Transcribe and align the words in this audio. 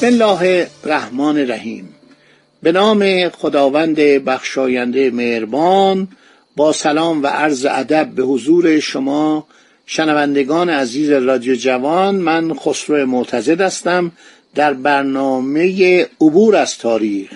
بسم 0.00 0.06
الله 0.06 0.68
الرحمن 0.84 1.38
الرحیم. 1.38 1.94
به 2.62 2.72
نام 2.72 3.28
خداوند 3.28 3.96
بخشاینده 3.96 5.10
مهربان 5.10 6.08
با 6.56 6.72
سلام 6.72 7.22
و 7.22 7.26
عرض 7.26 7.66
ادب 7.70 8.08
به 8.14 8.22
حضور 8.22 8.80
شما 8.80 9.46
شنوندگان 9.86 10.70
عزیز 10.70 11.10
رادیو 11.10 11.54
جوان 11.54 12.14
من 12.14 12.54
خسرو 12.54 13.06
معتزد 13.06 13.60
هستم 13.60 14.12
در 14.54 14.72
برنامه 14.72 16.02
عبور 16.20 16.56
از 16.56 16.78
تاریخ. 16.78 17.30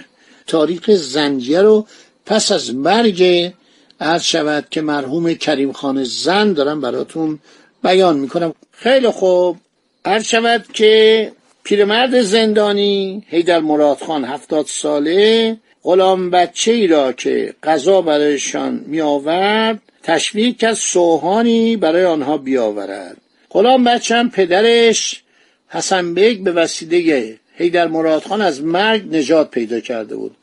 تاریخ 0.47 0.91
زنجیه 0.91 1.63
رو 1.63 1.87
پس 2.27 2.53
از 2.53 2.75
مرگ 2.75 3.53
عرض 4.01 4.23
شود 4.23 4.67
که 4.71 4.81
مرحوم 4.81 5.35
کریم 5.35 5.73
خان 5.73 6.05
زن 6.05 6.53
دارم 6.53 6.81
براتون 6.81 7.39
بیان 7.83 8.19
می‌کنم. 8.19 8.55
خیلی 8.73 9.09
خوب. 9.09 9.57
عرض 10.05 10.25
شود 10.25 10.65
که 10.73 11.33
پیرمرد 11.65 12.21
زندانی 12.21 13.23
هیدر 13.29 13.61
مراد 13.61 13.99
خان 13.99 14.25
هفتاد 14.25 14.67
ساله 14.67 15.57
غلام 15.83 16.31
بچه 16.31 16.73
ای 16.73 16.87
را 16.87 17.13
که 17.13 17.55
غذا 17.63 18.03
برایشان 18.03 18.85
می 18.87 19.01
آورد 19.01 19.83
تشویق 20.03 20.57
کرد 20.57 20.75
سوهانی 20.75 21.77
برای 21.77 22.05
آنها 22.05 22.39
بیاورد. 22.39 23.17
غلام 23.51 23.85
بچه 23.85 24.17
هم 24.17 24.31
پدرش 24.31 25.23
حسن 25.69 26.15
بیگ 26.15 26.41
به 26.41 26.53
وسیله 26.53 27.39
هیدر 27.57 27.87
مراد 27.87 28.23
خان 28.23 28.41
از 28.41 28.63
مرگ 28.63 29.17
نجات 29.17 29.51
پیدا 29.51 29.81
کرده 29.81 30.17
بود. 30.17 30.37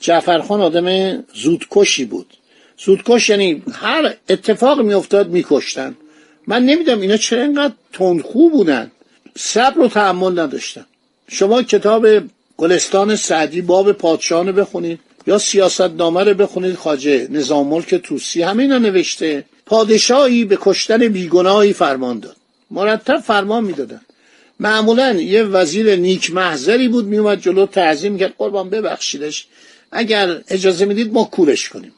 جعفرخان 0.00 0.60
آدم 0.60 1.18
زودکشی 1.34 2.04
بود. 2.04 2.26
زودکش 2.78 3.30
یعنی 3.30 3.62
هر 3.72 4.14
اتفاق 4.28 4.80
میافتاد 4.80 5.30
میکشتن. 5.30 5.96
من 6.46 6.62
نمیدم 6.62 7.00
اینا 7.00 7.16
چرا 7.16 7.42
اینقدر 7.42 7.74
تندخو 7.92 8.50
بودن. 8.50 8.90
صبر 9.38 9.80
و 9.80 9.88
تحمل 9.88 10.38
نداشتن 10.38 10.86
شما 11.28 11.62
کتاب 11.62 12.06
گلستان 12.56 13.16
سعدی 13.16 13.60
باب 13.60 13.92
پادشاهانه 13.92 14.52
بخونید 14.52 14.98
یا 15.26 15.38
سیاست 15.38 15.80
نامه 15.80 16.24
رو 16.24 16.34
بخونید 16.34 16.74
خاجه 16.74 17.28
نظام 17.30 17.66
ملک 17.66 17.94
توسی 17.94 18.42
همه 18.42 18.62
اینا 18.62 18.78
نوشته. 18.78 19.44
پادشاهی 19.66 20.44
به 20.44 20.58
کشتن 20.60 21.08
بیگناهی 21.08 21.72
فرمان 21.72 22.20
داد. 22.20 22.36
مرتب 22.70 23.20
فرمان 23.20 23.64
می‌دادن. 23.64 24.00
معمولا 24.60 25.12
یه 25.12 25.42
وزیر 25.42 25.96
نیک 25.96 26.30
محضری 26.30 26.88
بود 26.88 27.06
میومد 27.06 27.40
جلو 27.40 27.66
تعظیم 27.66 28.18
کرد. 28.18 28.34
قربان 28.38 28.70
ببخشیدش. 28.70 29.46
اگر 29.92 30.42
اجازه 30.48 30.84
می‌دید 30.84 31.12
ما 31.12 31.24
کورش 31.24 31.68
کنیم. 31.68 31.92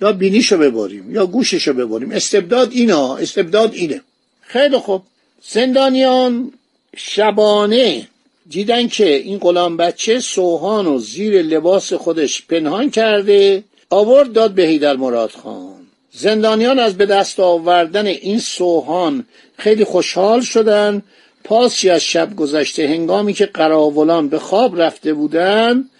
یا 0.00 0.12
بینیشو 0.12 0.58
بباریم 0.58 1.14
یا 1.14 1.26
گوششو 1.26 1.72
بباریم 1.72 2.12
استبداد 2.12 2.72
اینا 2.72 3.16
استبداد 3.16 3.74
اینه. 3.74 4.00
خیلی 4.40 4.78
خوب. 4.78 5.02
زندانیان 5.48 6.52
شبانه. 6.96 8.08
دیدن 8.50 8.88
که 8.88 9.14
این 9.14 9.38
غلام 9.38 9.76
بچه 9.76 10.20
سوهان 10.20 10.86
و 10.86 10.98
زیر 10.98 11.42
لباس 11.42 11.92
خودش 11.92 12.46
پنهان 12.46 12.90
کرده 12.90 13.64
آورد 13.90 14.32
داد 14.32 14.54
به 14.54 14.62
هیدر 14.62 14.96
مراد 14.96 15.30
خان. 15.30 15.74
زندانیان 16.12 16.78
از 16.78 16.96
به 16.96 17.06
دست 17.06 17.40
آوردن 17.40 18.06
این 18.06 18.38
سوهان 18.38 19.26
خیلی 19.58 19.84
خوشحال 19.84 20.40
شدن. 20.40 21.02
پاسی 21.44 21.90
از 21.90 22.02
شب 22.04 22.36
گذشته 22.36 22.88
هنگامی 22.88 23.32
که 23.32 23.46
قراولان 23.46 24.28
به 24.28 24.38
خواب 24.38 24.80
رفته 24.80 25.14
بودند 25.14 25.90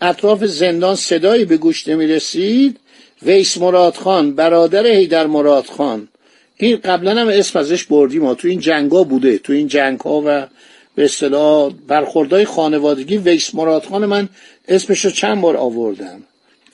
اطراف 0.00 0.44
زندان 0.44 0.94
صدایی 0.94 1.44
به 1.44 1.56
گوش 1.56 1.88
نمی 1.88 2.06
رسید 2.06 2.80
ویس 3.22 3.58
مراد 3.58 3.94
خان 3.94 4.34
برادر 4.34 4.86
هیدر 4.86 5.26
مراد 5.26 5.66
خان 5.66 6.08
این 6.56 6.76
قبلا 6.76 7.20
هم 7.20 7.28
اسم 7.28 7.58
ازش 7.58 7.84
بردیم 7.84 8.22
ما 8.22 8.34
تو 8.34 8.48
این 8.48 8.60
جنگا 8.60 9.04
بوده. 9.04 9.38
تو 9.38 9.52
این 9.52 9.68
جنگ 9.68 10.00
ها 10.00 10.22
و 10.26 10.46
به 10.94 11.04
اصطلاح 11.04 11.72
برخوردهای 11.88 12.44
خانوادگی. 12.44 13.16
ویس 13.16 13.54
مراد 13.54 13.84
خان 13.84 14.06
من 14.06 14.28
اسمش 14.68 15.04
رو 15.04 15.10
چند 15.10 15.40
بار 15.40 15.56
آوردم. 15.56 16.22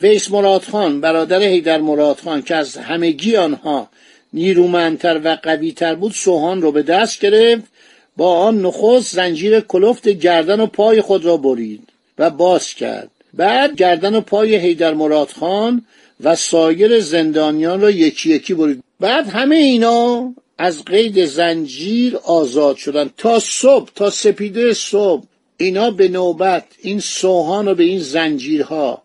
ویس 0.03 0.31
مراد 0.31 0.63
خان 0.63 1.01
برادر 1.01 1.43
هیدر 1.43 1.81
مراد 1.81 2.19
خان 2.19 2.43
که 2.43 2.57
از 2.57 2.77
همگی 2.77 3.37
آنها 3.37 3.89
نیرومندتر 4.33 5.21
و 5.25 5.37
قویتر 5.43 5.95
بود 5.95 6.13
سوهان 6.13 6.63
رو 6.63 6.73
به 6.73 6.83
دست 6.83 7.21
گرفت. 7.21 7.65
با 8.17 8.39
آن 8.39 8.63
نخست 8.63 9.15
زنجیر 9.15 9.61
کلفت 9.61 10.09
گردن 10.09 10.61
و 10.61 10.67
پای 10.67 11.01
خود 11.01 11.25
را 11.25 11.37
برید 11.37 11.89
و 12.19 12.31
باز 12.31 12.75
کرد. 12.75 13.11
بعد 13.35 13.77
گردن 13.77 14.15
و 14.15 14.21
پای 14.21 14.57
هیدر 14.57 14.95
مراد 14.95 15.29
خان 15.29 15.85
و 16.21 16.37
سایر 16.37 17.01
زندانیان 17.01 17.81
را 17.81 17.91
یکی 17.91 18.31
یکی 18.31 18.55
برید. 18.55 18.83
بعد 19.01 19.29
همه 19.29 19.57
اینا 19.57 20.35
از 20.59 20.85
قید 20.85 21.25
زنجیر 21.25 22.17
آزاد 22.17 22.77
شدن. 22.77 23.11
تا 23.17 23.39
صبح 23.39 23.91
تا 23.95 24.11
سپیده 24.11 24.75
صبح 24.75 25.25
اینا 25.57 25.91
به 25.91 26.09
نوبت 26.09 26.65
این 26.83 27.01
سوهان 27.01 27.67
رو 27.67 27.75
به 27.75 27.85
این 27.85 28.01
زنجیرها 28.01 29.03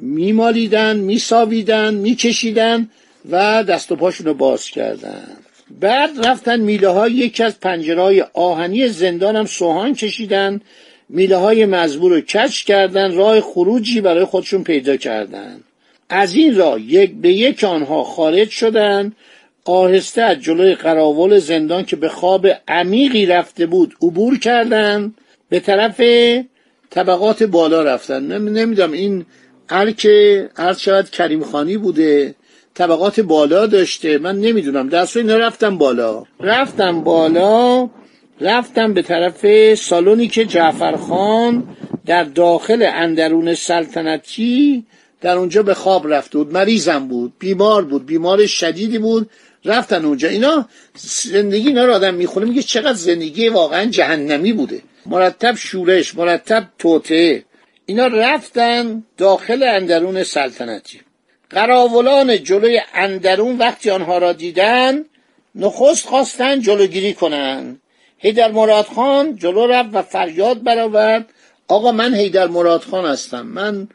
میمالیدن 0.00 0.96
میساویدن 0.96 1.94
میکشیدن 1.94 2.90
و 3.30 3.64
دست 3.64 3.92
و 3.92 3.96
پاشون 3.96 4.26
رو 4.26 4.34
باز 4.34 4.64
کردن. 4.64 5.36
بعد 5.80 6.26
رفتن 6.26 6.60
میله 6.60 6.88
های 6.88 7.12
یکی 7.12 7.42
از 7.42 7.60
پنجرهای 7.60 8.24
آهنی 8.32 8.88
زندان 8.88 9.36
هم 9.36 9.46
سوهان 9.46 9.94
کشیدن. 9.94 10.60
میله 11.08 11.36
های 11.36 11.66
مزبور 11.66 12.12
رو 12.12 12.20
کچ 12.20 12.64
کردن 12.64 13.14
راه 13.14 13.40
خروجی 13.40 14.00
برای 14.00 14.24
خودشون 14.24 14.64
پیدا 14.64 14.96
کردن. 14.96 15.60
از 16.14 16.34
این 16.34 16.56
راه 16.56 16.80
یک 16.80 17.14
به 17.14 17.32
یک 17.32 17.64
آنها 17.64 18.04
خارج 18.04 18.48
شدند. 18.48 19.16
آهسته 19.64 20.22
از 20.22 20.40
جلوی 20.40 20.74
قراول 20.74 21.38
زندان 21.38 21.84
که 21.84 21.96
به 21.96 22.08
خواب 22.08 22.46
عمیقی 22.68 23.26
رفته 23.26 23.66
بود 23.66 23.94
عبور 24.02 24.38
کردند. 24.38 25.14
به 25.48 25.60
طرف 25.60 26.00
طبقات 26.90 27.42
بالا 27.42 27.82
رفتن 27.82 28.22
نمی‌دونم 28.48 28.92
این 28.92 29.24
ارک 29.68 30.06
عرض 30.56 30.78
شود 30.78 31.10
کریم 31.10 31.44
خانی 31.44 31.76
بوده 31.76 32.34
طبقات 32.74 33.20
بالا 33.20 33.66
داشته. 33.66 34.18
من 34.18 34.38
نمی‌دونم. 34.38 34.88
در 34.88 35.06
اینا 35.16 35.36
رفتم 35.36 35.78
بالا. 35.78 36.24
رفتم 36.40 37.00
بالا 37.00 37.88
رفتم 38.40 38.94
به 38.94 39.02
طرف 39.02 39.74
سالونی 39.74 40.28
که 40.28 40.44
جعفرخان 40.44 41.68
در 42.06 42.24
داخل 42.24 42.88
اندرون 42.94 43.54
سلطنتی 43.54 44.84
در 45.24 45.36
اونجا 45.36 45.62
به 45.62 45.74
خواب 45.74 46.12
رفته 46.12 46.38
بود 46.38 46.52
مریضم 46.52 47.08
بود 47.08 47.32
بیمار 47.38 47.84
بود 47.84 48.06
بیمار 48.06 48.46
شدیدی 48.46 48.98
بود 48.98 49.30
رفتن 49.64 50.04
اونجا. 50.04 50.28
اینا 50.28 50.68
زندگی 50.96 51.68
اینا 51.68 51.84
رو 51.84 51.94
آدم 51.94 52.14
می‌خونه 52.14 52.46
میگه 52.46 52.62
چقدر 52.62 52.92
زندگی 52.92 53.48
واقعا 53.48 53.84
جهنمی 53.84 54.52
بوده. 54.52 54.82
مرتب 55.06 55.54
شورش 55.54 56.14
مرتب 56.14 56.68
توته 56.78 57.44
اینا 57.86 58.06
رفتن 58.06 59.04
داخل 59.16 59.62
اندرون 59.62 60.22
سلطنتی. 60.22 61.00
قراولان 61.50 62.42
جلوی 62.42 62.80
اندرون 62.94 63.58
وقتی 63.58 63.90
آنها 63.90 64.18
را 64.18 64.32
دیدن 64.32 65.04
نخست 65.54 66.06
خواستن 66.06 66.60
جلوگیری 66.60 67.14
کنن. 67.14 67.80
هیدر 68.18 68.52
مراد 68.52 68.84
خان 68.84 69.36
جلو 69.36 69.66
رفت 69.66 69.88
و 69.92 70.02
فریاد 70.02 70.62
برآورد 70.62 71.28
آقا 71.68 71.92
من 71.92 72.14
هیدر 72.14 72.46
مراد 72.46 72.80
خان 72.80 73.04
هستم. 73.04 73.46
من 73.46 73.88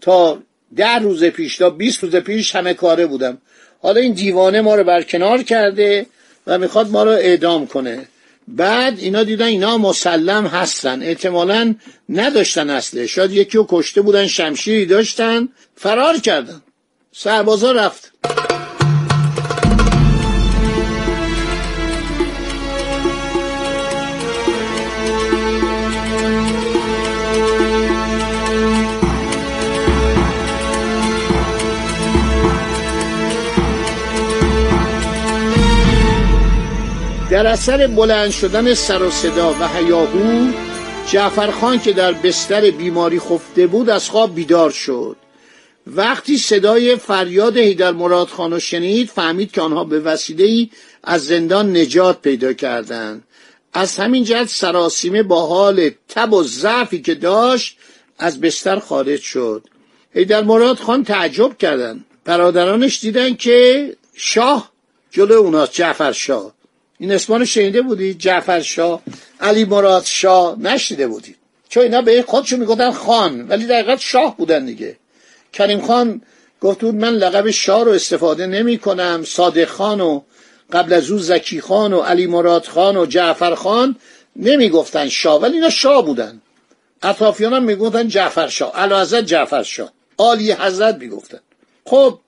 تا 0.00 0.38
ده 0.76 0.98
روز 0.98 1.24
پیش 1.24 1.56
تا 1.56 1.70
بیست 1.70 2.02
روز 2.02 2.16
پیش 2.16 2.56
همه 2.56 2.74
کاره 2.74 3.06
بودم. 3.06 3.38
حالا 3.82 4.00
این 4.00 4.12
دیوانه 4.12 4.60
ما 4.60 4.74
رو 4.74 4.84
برکنار 4.84 5.42
کرده 5.42 6.06
و 6.46 6.58
می‌خواد 6.58 6.90
ما 6.90 7.02
رو 7.04 7.10
اعدام 7.10 7.66
کنه. 7.66 8.08
بعد 8.48 8.98
اینا 8.98 9.22
دیدن 9.22 9.46
اینا 9.46 9.78
مسلم 9.78 10.46
هستن. 10.46 11.02
احتمالا 11.02 11.74
نداشتن 12.08 12.70
اصله. 12.70 13.06
شاید 13.06 13.32
یکی 13.32 13.58
رو 13.58 13.66
کشته 13.68 14.00
بودن 14.00 14.26
شمشیری 14.26 14.86
داشتن 14.86 15.48
فرار 15.76 16.18
کردن. 16.18 16.62
سربازا 17.12 17.72
رفت. 17.72 18.12
در 37.36 37.46
اثر 37.46 37.86
بلند 37.86 38.30
شدن 38.30 38.74
سر 38.74 39.02
و 39.02 39.10
صدا 39.10 39.52
و 39.60 39.68
هیاهو 39.68 40.52
جعفرخان 41.10 41.80
که 41.80 41.92
در 41.92 42.12
بستر 42.12 42.70
بیماری 42.70 43.18
خفته 43.18 43.66
بود 43.66 43.90
از 43.90 44.10
خواب 44.10 44.34
بیدار 44.34 44.70
شد. 44.70 45.16
وقتی 45.86 46.38
صدای 46.38 46.96
فریاد 46.96 47.56
هیدر 47.56 47.92
مراد 47.92 48.28
خان 48.28 48.58
شنید 48.58 49.08
فهمید 49.08 49.52
که 49.52 49.60
آنها 49.60 49.84
به 49.84 50.00
وسیله 50.00 50.68
از 51.04 51.24
زندان 51.24 51.76
نجات 51.76 52.22
پیدا 52.22 52.52
کردند. 52.52 53.24
از 53.72 53.96
همین 53.96 54.24
جهت 54.24 54.48
سراسیمه 54.48 55.22
با 55.22 55.46
حال 55.46 55.90
تب 56.08 56.32
و 56.32 56.42
ضعفی 56.42 57.02
که 57.02 57.14
داشت 57.14 57.78
از 58.18 58.40
بستر 58.40 58.78
خارج 58.78 59.20
شد. 59.20 59.62
هیدر 60.14 60.44
مراد 60.44 60.76
خان 60.76 61.04
تعجب 61.04 61.58
کردند. 61.58 62.04
برادرانش 62.24 63.00
دیدن 63.00 63.34
که 63.34 63.96
شاه 64.14 64.72
جلو 65.10 65.34
اوناست 65.34 65.72
جعفر 65.72 66.12
شاه. 66.12 66.55
این 66.98 67.12
اسمان 67.12 67.44
شنیده 67.44 67.82
بودید 67.82 68.18
جعفر 68.18 68.60
شاه 68.60 69.02
علی 69.40 69.64
مراد 69.64 70.04
شاه 70.04 70.56
نشنیده 70.58 71.06
بودید 71.06 71.36
چون 71.68 71.82
اینا 71.82 72.02
به 72.02 72.22
خودشون 72.22 72.60
می‌گفتن 72.60 72.90
خان 72.90 73.48
ولی 73.48 73.66
در 73.66 73.96
شاه 73.96 74.36
بودن 74.36 74.64
دیگه. 74.64 74.96
کریم 75.52 75.80
خان 75.80 76.22
گفت 76.60 76.80
بود 76.80 76.94
من 76.94 77.14
لقب 77.14 77.50
شاه 77.50 77.84
رو 77.84 77.92
استفاده 77.92 78.46
نمی 78.46 78.78
کنم 78.78 79.24
صادق 79.26 79.68
خان 79.68 80.00
و 80.00 80.20
قبل 80.72 80.92
از 80.92 81.10
او 81.10 81.18
زکی 81.18 81.60
خان 81.60 81.92
و 81.92 82.00
علی 82.00 82.26
مراد 82.26 82.64
خان 82.64 82.96
و 82.96 83.06
جعفر 83.06 83.54
خان 83.54 83.96
نمی 84.36 84.68
گفتن 84.68 85.08
شاه 85.08 85.40
ولی 85.40 85.54
اینا 85.54 85.70
شاه 85.70 86.04
بودن. 86.04 86.40
اطرافیان 87.02 87.52
هم 87.52 87.64
می‌گفتن 87.64 88.08
جعفر 88.08 88.48
شاه 88.48 88.72
علا 88.74 89.04
جعفر 89.04 89.62
شاه 89.62 89.92
عالی 90.18 90.52
حضرت 90.52 90.96
می‌گفتن. 90.96 91.40
خب 91.84 92.18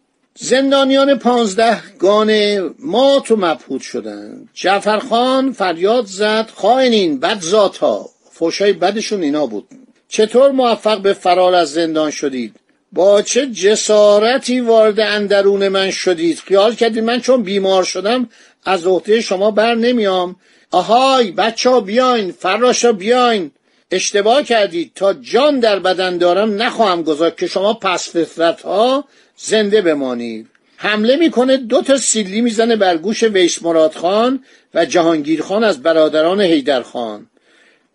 زندانیان 0.40 1.18
پانزده 1.18 1.82
گانه 1.98 2.70
مات 2.78 3.30
و 3.30 3.36
مبهود 3.36 3.80
شدن. 3.80 4.48
جعفر 4.54 4.98
خان 4.98 5.52
فریاد 5.52 6.06
زد 6.06 6.50
خائنین 6.54 7.20
بد 7.20 7.40
ذات 7.40 7.78
ها 7.78 8.10
فوشای 8.30 8.72
بدشون 8.72 9.22
اینا 9.22 9.46
بود. 9.46 9.68
چطور 10.08 10.50
موفق 10.50 11.00
به 11.00 11.12
فرار 11.12 11.54
از 11.54 11.72
زندان 11.72 12.10
شدید؟ 12.10 12.56
با 12.92 13.22
چه 13.22 13.46
جسارتی 13.46 14.60
وارد 14.60 15.00
اندرون 15.00 15.68
من 15.68 15.90
شدید؟ 15.90 16.38
خیال 16.38 16.74
کردید 16.74 17.04
من 17.04 17.20
چون 17.20 17.42
بیمار 17.42 17.84
شدم 17.84 18.28
از 18.64 18.86
عهده 18.86 19.20
شما 19.20 19.50
بر 19.50 19.74
نمیام. 19.74 20.36
آهای 20.70 21.30
بچه 21.30 21.70
ها 21.70 21.80
بیاین 21.80 22.32
فراشا 22.32 22.92
بیاین. 22.92 23.50
اشتباه 23.90 24.42
کردید 24.42 24.92
تا 24.94 25.12
جان 25.14 25.60
در 25.60 25.78
بدن 25.78 26.18
دارم 26.18 26.62
نخواهم 26.62 27.02
گذاشت 27.02 27.36
که 27.36 27.46
شما 27.46 27.74
پس 27.74 28.08
فطرت 28.08 28.62
ها 28.62 29.04
زنده 29.40 29.82
بمانید 29.82 30.46
حمله 30.76 31.16
می‌کنه 31.16 31.56
دو 31.56 31.82
تا 31.82 31.96
سیلی 31.96 32.40
می‌زنه 32.40 32.76
بر 32.76 32.96
گوش 32.96 33.22
ویس 33.22 33.62
مراد 33.62 33.92
خان 33.94 34.44
و 34.74 34.84
جهانگیر 34.84 35.42
خان 35.42 35.64
از 35.64 35.82
برادران 35.82 36.40
هیدر 36.40 36.82
خان. 36.82 37.26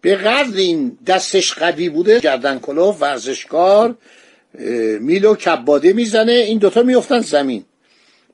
به 0.01 0.15
قدر 0.15 0.57
این 0.57 0.97
دستش 1.07 1.53
قوی 1.53 1.89
بوده 1.89 2.19
گردن 2.19 2.59
کلوف 2.59 3.01
ورزشکار 3.01 3.97
میلو 4.99 5.35
کباده 5.35 5.93
می‌زنه. 5.93 6.31
این 6.31 6.57
دوتا 6.57 6.83
میفتن 6.83 7.19
زمین. 7.19 7.63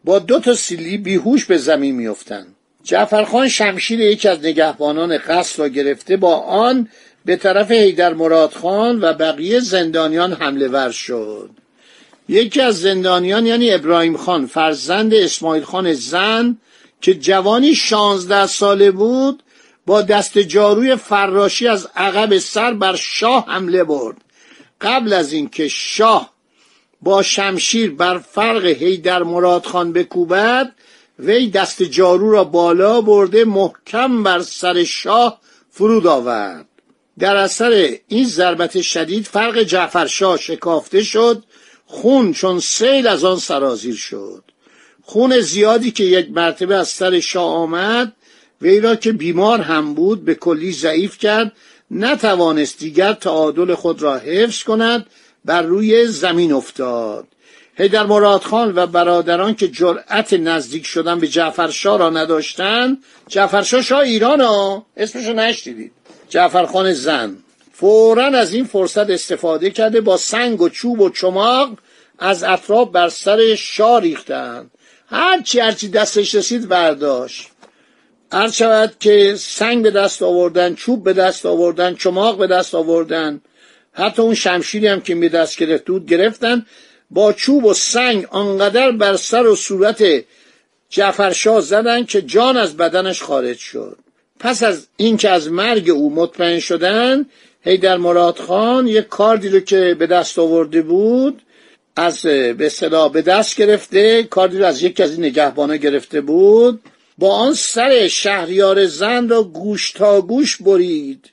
با 0.03 0.19
دو 0.19 0.39
تا 0.39 0.53
سیلی 0.53 0.97
بیهوش 0.97 1.45
به 1.45 1.57
زمین 1.57 1.95
میفتن 1.95 2.47
جعفرخان 2.83 3.49
شمشیر 3.49 3.99
یکی 3.99 4.27
از 4.27 4.39
نگهبانان 4.39 5.17
قصر 5.17 5.63
را 5.63 5.69
گرفته 5.69 6.17
با 6.17 6.35
آن 6.35 6.89
به 7.25 7.35
طرف 7.35 7.71
هیدر 7.71 8.13
مراد 8.13 8.51
خان 8.51 9.01
و 9.01 9.13
بقیه 9.13 9.59
زندانیان 9.59 10.33
حمله 10.33 10.67
ور 10.67 10.91
شد. 10.91 11.49
یکی 12.29 12.61
از 12.61 12.81
زندانیان 12.81 13.45
یعنی 13.45 13.71
ابراهیم 13.71 14.17
خان 14.17 14.45
فرزند 14.45 15.13
اسماعیل 15.13 15.63
خان 15.63 15.93
زن 15.93 16.57
که 17.01 17.13
جوانی 17.13 17.75
شانزده 17.75 18.47
ساله 18.47 18.91
بود 18.91 19.43
با 19.85 20.01
دست 20.01 20.37
جاروی 20.37 20.95
فراشی 20.95 21.67
از 21.67 21.87
عقب 21.95 22.37
سر 22.37 22.73
بر 22.73 22.95
شاه 22.95 23.45
حمله 23.47 23.83
برد. 23.83 24.17
قبل 24.81 25.13
از 25.13 25.33
اینکه 25.33 25.67
شاه 25.67 26.33
با 27.01 27.23
شمشیر 27.23 27.91
بر 27.91 28.17
فرق 28.17 28.65
هیدر 28.65 29.23
مراد 29.23 29.65
خان 29.65 29.93
بکوبد 29.93 30.71
وی 31.19 31.49
دست 31.49 31.83
جارو 31.83 32.31
را 32.31 32.43
بالا 32.43 33.01
برده 33.01 33.45
محکم 33.45 34.23
بر 34.23 34.41
سر 34.41 34.83
شاه 34.83 35.39
فرود 35.69 36.07
آورد. 36.07 36.65
در 37.19 37.35
اثر 37.35 37.97
این 38.07 38.25
ضربت 38.25 38.81
شدید 38.81 39.25
فرق 39.25 39.63
جعفر 39.63 40.07
شاه 40.07 40.37
شکافته 40.37 41.03
شد 41.03 41.43
خون 41.91 42.33
چون 42.33 42.59
سیل 42.59 43.07
از 43.07 43.23
آن 43.23 43.37
سرازیر 43.37 43.95
شد. 43.95 44.43
خون 45.03 45.39
زیادی 45.39 45.91
که 45.91 46.03
یک 46.03 46.31
مرتبه 46.31 46.75
از 46.75 46.87
سر 46.87 47.19
شاه 47.19 47.53
آمد 47.53 48.13
وی 48.61 48.79
را 48.79 48.95
که 48.95 49.11
بیمار 49.11 49.61
هم 49.61 49.93
بود 49.93 50.25
به 50.25 50.35
کلی 50.35 50.71
ضعیف 50.71 51.17
کرد 51.17 51.51
نتوانست 51.91 52.79
دیگر 52.79 53.13
تعادل 53.13 53.75
خود 53.75 54.01
را 54.01 54.17
حفظ 54.17 54.63
کند 54.63 55.05
بر 55.45 55.61
روی 55.61 56.07
زمین 56.07 56.53
افتاد. 56.53 57.27
هیدر 57.75 58.05
مراد 58.05 58.41
خان 58.41 58.73
و 58.75 58.87
برادران 58.87 59.55
که 59.55 59.67
جرأت 59.67 60.33
نزدیک 60.33 60.85
شدن 60.85 61.19
به 61.19 61.27
جعفرشاه 61.27 61.99
را 61.99 62.09
نداشتند 62.09 63.03
جعفرشاه 63.27 63.81
شاه 63.81 63.99
ایران 63.99 64.41
ها؟ 64.41 64.85
اسمشو 64.97 65.33
نشدیدید 65.33 65.91
جعفرخان 66.29 66.93
زن. 66.93 67.37
فورا 67.79 68.25
از 68.25 68.53
این 68.53 68.65
فرصت 68.65 69.09
استفاده 69.09 69.71
کرده 69.71 70.01
با 70.01 70.17
سنگ 70.17 70.61
و 70.61 70.69
چوب 70.69 71.01
و 71.01 71.09
چماق 71.09 71.69
از 72.19 72.43
اطراف 72.43 72.89
بر 72.89 73.09
سر 73.09 73.55
شاه 73.55 74.01
ریختند 74.01 74.71
هرچی 75.07 75.59
هرچی 75.59 75.89
دستش 75.89 76.35
رسید 76.35 76.67
برداشت. 76.67 77.47
هر 78.31 78.49
شود 78.49 78.93
که 78.99 79.35
سنگ 79.37 79.83
به 79.83 79.91
دست 79.91 80.23
آوردن 80.23 80.75
چوب 80.75 81.03
به 81.03 81.13
دست 81.13 81.45
آوردن 81.45 81.95
چماق 81.95 82.37
به 82.37 82.47
دست 82.47 82.75
آوردن. 82.75 83.41
حتی 83.93 84.21
اون 84.21 84.33
شمشیری 84.33 84.87
هم 84.87 85.01
که 85.01 85.15
به 85.15 85.29
دست 85.29 85.57
گرفت 85.57 85.85
بود 85.85 86.05
گرفتن. 86.05 86.65
با 87.11 87.33
چوب 87.33 87.65
و 87.65 87.73
سنگ 87.73 88.27
آنقدر 88.31 88.91
بر 88.91 89.15
سر 89.15 89.47
و 89.47 89.55
صورت 89.55 90.03
جعفرشاه 90.89 91.61
زدن 91.61 92.05
که 92.05 92.21
جان 92.21 92.57
از 92.57 92.77
بدنش 92.77 93.23
خارج 93.23 93.57
شد. 93.57 93.97
پس 94.39 94.63
از 94.63 94.87
اینکه 94.97 95.29
از 95.29 95.51
مرگ 95.51 95.89
او 95.89 96.15
مطمئن 96.15 96.59
شدن 96.59 97.25
هیدر 97.61 97.97
مراد 97.97 98.37
خان 98.37 98.87
یک 98.87 99.07
کاردی 99.07 99.49
رو 99.49 99.59
که 99.59 99.95
به 99.99 100.07
دست 100.07 100.39
آورده 100.39 100.81
بود 100.81 101.41
از 101.95 102.21
به 102.21 102.69
صدا 102.69 103.09
به 103.09 103.21
دست 103.21 103.55
گرفته 103.55 104.23
کاردی 104.23 104.57
رو 104.57 104.65
از 104.65 104.83
یکی 104.83 105.03
از 105.03 105.11
این 105.11 105.25
نگهبانه 105.25 105.77
گرفته 105.77 106.21
بود. 106.21 106.81
با 107.17 107.35
آن 107.35 107.53
سر 107.53 108.07
شهریار 108.07 108.85
زن 108.85 109.29
را 109.29 109.43
گوش 109.43 109.91
تا 109.91 110.21
گوش 110.21 110.61
برید. 110.61 111.29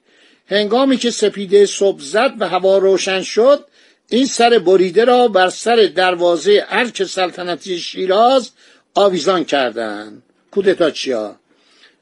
هنگامی 0.46 0.96
که 0.96 1.10
سپیده 1.10 1.66
صبح 1.66 2.00
زد 2.00 2.32
و 2.38 2.48
هوا 2.48 2.78
روشن 2.78 3.22
شد 3.22 3.64
این 4.08 4.26
سر 4.26 4.58
بریده 4.58 5.04
را 5.04 5.28
بر 5.28 5.48
سر 5.48 5.90
دروازه 5.94 6.66
ارک 6.68 7.04
سلطنتی 7.04 7.78
شیراز 7.78 8.50
آویزان 8.94 9.44
کردند. 9.44 10.22
کودتاچیا 10.50 11.36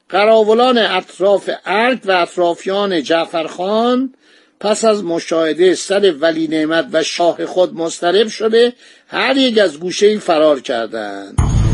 قراولان 0.09 0.77
اطراف 0.77 1.49
ارک 1.65 1.99
و 2.05 2.11
اطرافیان 2.11 3.03
جعفرخان 3.03 4.13
پس 4.59 4.85
از 4.85 5.03
مشاهده 5.03 5.75
سر 5.75 6.13
ولی 6.19 6.47
نعمت 6.47 6.87
و 6.91 7.03
شاه 7.03 7.45
خود 7.45 7.73
مسترب 7.73 8.27
شده 8.27 8.73
هر 9.07 9.37
یک 9.37 9.57
از 9.57 9.79
گوشه 9.79 10.19
فرار 10.19 10.59
کردند. 10.59 11.64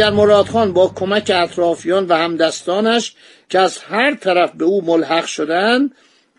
در 0.00 0.10
مرادخان 0.10 0.72
با 0.72 0.92
کمک 0.96 1.32
اطرافیان 1.34 2.06
و 2.06 2.14
همدستانش 2.16 3.14
که 3.48 3.58
از 3.58 3.78
هر 3.78 4.14
طرف 4.14 4.52
به 4.54 4.64
او 4.64 4.84
ملحق 4.84 5.26
شدند 5.26 5.94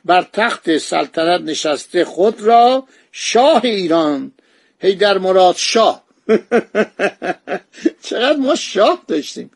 بر 0.06 0.28
تخت 0.34 0.78
سلطنت 0.78 1.42
نشسته 1.42 2.06
خود 2.06 2.42
را 2.42 2.88
شاه 3.12 3.62
ایران. 3.64 4.32
هیدر 4.80 5.18
مراد 5.18 5.56
شاه. 5.58 6.04
چقدر 8.10 8.38
ما 8.38 8.56
شاه 8.56 9.04
داشتیم. 9.08 9.52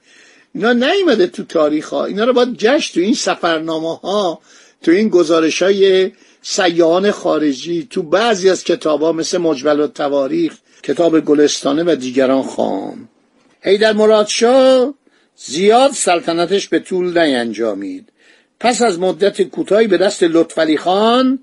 اینا 0.55 0.73
نیمده 0.73 1.27
تو 1.27 1.43
تاریخ 1.43 1.89
ها. 1.89 2.05
اینا 2.05 2.23
رو 2.23 2.33
باید 2.33 2.57
جشت 2.57 2.93
تو 2.93 2.99
این 2.99 3.13
سفرنامه 3.13 3.97
ها 3.97 4.39
تو 4.83 4.91
این 4.91 5.09
گزارش 5.09 5.61
های 5.61 6.11
سیاهان 6.41 7.11
خارجی 7.11 7.87
تو 7.89 8.03
بعضی 8.03 8.49
از 8.49 8.63
کتاب 8.63 9.01
ها 9.01 9.11
مثل 9.11 9.37
مجبل 9.37 9.79
و 9.79 9.87
تواریخ 9.87 10.57
کتاب 10.83 11.19
گلستانه 11.19 11.83
و 11.83 11.95
دیگران 11.95 12.43
خام 12.43 13.09
حیدر 13.65 13.93
مراد 13.93 14.27
شاه 14.27 14.93
زیاد 15.35 15.91
سلطنتش 15.91 16.67
به 16.67 16.79
طول 16.79 17.17
نینجامید 17.17 18.09
پس 18.59 18.81
از 18.81 18.99
مدت 18.99 19.41
کوتاهی 19.41 19.87
به 19.87 19.97
دست 19.97 20.23
لطفعلی 20.23 20.77
خان 20.77 21.39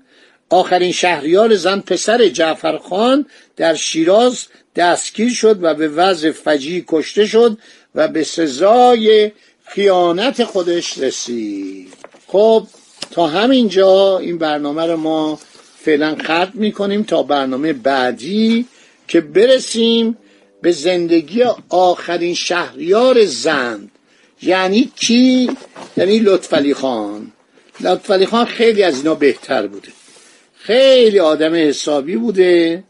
آخرین 0.49 0.91
شهریار 0.91 1.55
زن 1.55 1.79
پسر 1.79 2.27
جعفر 2.27 2.77
خان 2.77 3.25
در 3.55 3.73
شیراز 3.73 4.47
دستگیر 4.75 5.29
شد 5.29 5.59
و 5.61 5.73
به 5.73 5.87
وضع 5.87 6.31
فجی 6.31 6.85
کشته 6.87 7.25
شد 7.25 7.57
و 7.95 8.07
به 8.07 8.23
سزای 8.23 9.31
خیانت 9.65 10.43
خودش 10.43 10.97
رسید. 10.97 11.93
خب 12.27 12.67
تا 13.11 13.27
همینجا 13.27 14.17
این 14.17 14.37
برنامه 14.37 14.85
رو 14.85 14.97
ما 14.97 15.39
فعلا 15.79 16.15
ختم 16.15 16.51
می‌کنیم 16.53 17.03
تا 17.03 17.23
برنامه 17.23 17.73
بعدی 17.73 18.65
که 19.07 19.21
برسیم 19.21 20.17
به 20.63 20.71
زندگی 20.71 21.43
آخرین 21.69 22.33
شهریار 22.33 23.25
زند 23.25 23.91
یعنی 24.41 24.91
کی؟ 24.95 25.49
یعنی 25.97 26.19
لطفعلی 26.19 26.73
خان. 26.73 27.31
لطفعلی 27.79 28.25
خان 28.25 28.45
خیلی 28.45 28.83
از 28.83 28.97
اینا 28.97 29.15
بهتر 29.15 29.67
بوده. 29.67 29.87
خیلی 30.55 31.19
آدم 31.19 31.55
حسابی 31.55 32.15
بوده. 32.15 32.83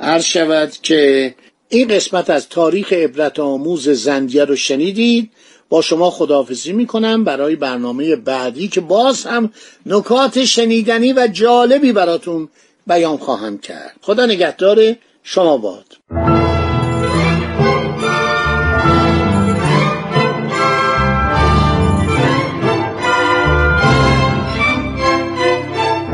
عرض 0.00 0.24
شود 0.24 0.72
که 0.82 1.34
این 1.68 1.88
قسمت 1.88 2.30
از 2.30 2.48
تاریخ 2.48 2.92
عبرت 2.92 3.40
آموز 3.40 3.88
زندیه 3.88 4.44
رو 4.44 4.56
شنیدید. 4.56 5.30
با 5.68 5.82
شما 5.82 6.10
خداحافظی 6.10 6.72
می‌کنم 6.72 7.24
برای 7.24 7.56
برنامه 7.56 8.16
بعدی 8.16 8.68
که 8.68 8.80
باز 8.80 9.24
هم 9.24 9.52
نکات 9.86 10.44
شنیدنی 10.44 11.12
و 11.12 11.28
جالبی 11.32 11.92
براتون 11.92 12.48
بیان 12.86 13.16
خواهم 13.16 13.58
کرد. 13.58 13.96
خدا 14.00 14.26
نگهدار 14.26 14.96
شما 15.22 15.56
باد. 15.56 15.86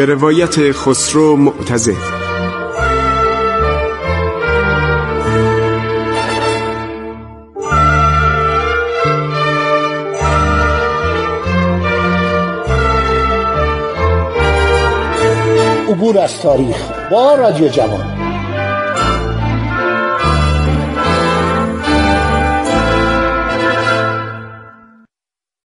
به 0.00 0.06
روایت 0.06 0.72
خسرو 0.72 1.36
معتزد 1.36 1.92
عبور 15.88 16.18
از 16.18 16.42
تاریخ 16.42 16.76
با 17.10 17.34
رادیو 17.34 17.68
جوان. 17.68 18.19